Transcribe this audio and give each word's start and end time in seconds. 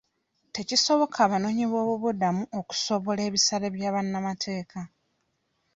Tekisoboka 0.55 1.17
abanoonyi 1.25 1.65
b'obubudamu 1.71 2.43
okusobola 2.59 3.21
ebisale 3.27 3.67
bya 3.75 3.89
bannamateeka. 3.95 4.79